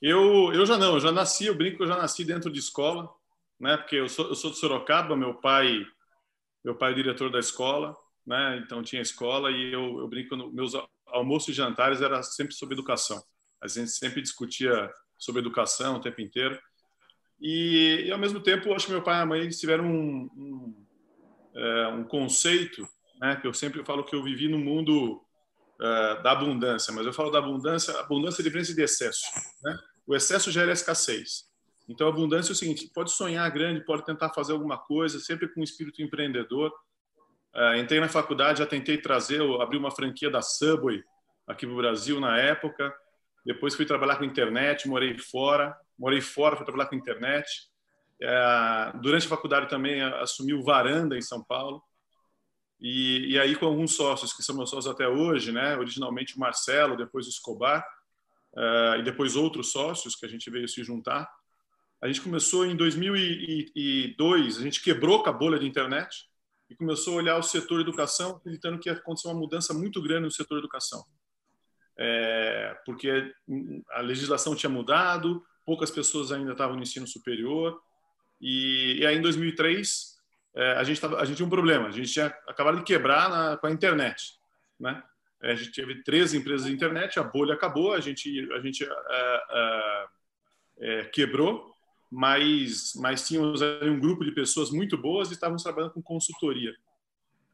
[0.00, 3.10] Eu, eu já não, eu já nasci, eu brinco eu já nasci dentro de escola,
[3.58, 3.76] né?
[3.76, 5.86] Porque eu sou, eu sou de Sorocaba, meu pai,
[6.64, 7.96] meu pai é diretor da escola,
[8.26, 8.58] né?
[8.58, 10.72] Então tinha escola e eu, eu brinco, no, meus
[11.06, 13.22] almoços e jantares era sempre sobre educação.
[13.60, 16.58] A gente sempre discutia sobre educação o tempo inteiro.
[17.40, 20.86] E, e ao mesmo tempo, acho que meu pai e a mãe tiveram um, um,
[21.54, 22.86] é, um conceito,
[23.18, 23.36] né?
[23.36, 25.25] Que eu sempre falo que eu vivi no mundo
[25.80, 29.26] uh, da abundância, mas eu falo da abundância, abundância é diferença de excesso.
[29.62, 29.78] Né?
[30.06, 31.44] O excesso gera escassez.
[31.88, 35.60] Então, abundância é o seguinte: pode sonhar grande, pode tentar fazer alguma coisa, sempre com
[35.60, 36.72] um espírito empreendedor.
[37.54, 41.02] Uh, entrei na faculdade, já tentei trazer, abri uma franquia da Subway
[41.46, 42.94] aqui no Brasil na época.
[43.44, 47.48] Depois fui trabalhar com internet, morei fora, morei fora, fui trabalhar com internet.
[48.20, 51.82] Uh, durante a faculdade também assumi o Varanda em São Paulo.
[52.80, 55.76] E, e, aí com alguns sócios que são meus sócios até hoje, né?
[55.76, 57.86] Originalmente o Marcelo, depois o Escobar
[58.54, 61.28] uh, e depois outros sócios que a gente veio se juntar.
[62.02, 66.28] A gente começou em 2002, a gente quebrou com a bolha de internet
[66.68, 70.24] e começou a olhar o setor educação, acreditando que ia acontecer uma mudança muito grande
[70.24, 71.04] no setor educação,
[71.98, 73.32] é, porque
[73.92, 77.80] a legislação tinha mudado, poucas pessoas ainda estavam no ensino superior
[78.40, 80.15] e, e aí em 2003
[80.56, 81.88] é, a, gente tava, a gente tinha um problema.
[81.88, 84.38] A gente tinha acabado de quebrar na, com a internet.
[84.80, 85.02] Né?
[85.42, 88.82] É, a gente teve três empresas de internet, a bolha acabou, a gente, a gente
[88.82, 90.06] é,
[90.78, 91.74] é, quebrou,
[92.10, 96.74] mas, mas tínhamos um grupo de pessoas muito boas e estávamos trabalhando com consultoria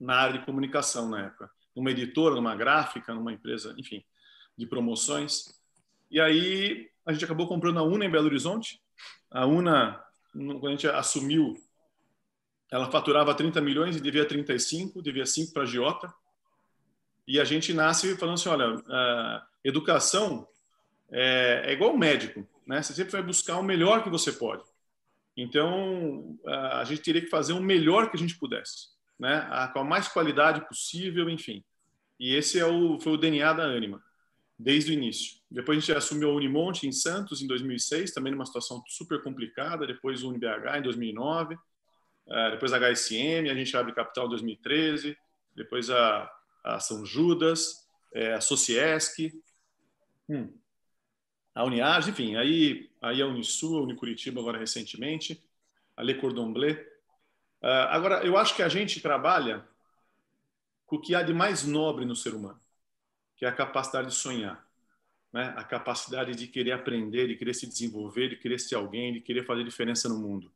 [0.00, 1.50] na área de comunicação na época.
[1.74, 4.02] Numa editora, numa gráfica, numa empresa, enfim,
[4.56, 5.60] de promoções.
[6.10, 8.80] E aí a gente acabou comprando a UNA em Belo Horizonte.
[9.30, 11.54] A UNA, quando a gente assumiu
[12.70, 16.12] ela faturava 30 milhões e devia 35, devia 5 para a Giota.
[17.26, 18.82] E a gente nasce falando assim, olha,
[19.64, 20.46] educação
[21.10, 22.82] é, é igual médico, né?
[22.82, 24.62] Você sempre vai buscar o melhor que você pode.
[25.36, 29.48] Então, a gente teria que fazer o melhor que a gente pudesse, né?
[29.72, 31.64] Com a mais qualidade possível, enfim.
[32.18, 34.02] E esse é o, foi o DNA da Anima,
[34.58, 35.36] desde o início.
[35.50, 39.86] Depois a gente assumiu a Unimonte em Santos em 2006, também numa situação super complicada.
[39.86, 41.58] Depois o UniBH em 2009 é,
[42.50, 45.16] depois a HSM, a gente abre capital em 2013,
[45.54, 46.30] depois a,
[46.64, 49.32] a São Judas, é, a Sociesc,
[50.28, 50.52] hum,
[51.54, 55.42] a Uniage, enfim, aí, aí a Unisul, a Unicuritiba agora recentemente,
[55.96, 56.74] a Le Cordon Bleu.
[57.62, 59.66] Uh, agora, eu acho que a gente trabalha
[60.84, 62.60] com o que há de mais nobre no ser humano,
[63.36, 64.68] que é a capacidade de sonhar,
[65.32, 65.54] né?
[65.56, 69.44] a capacidade de querer aprender, de querer se desenvolver, de querer ser alguém, de querer
[69.44, 70.52] fazer diferença no mundo.